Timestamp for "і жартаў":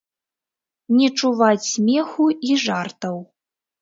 2.51-3.17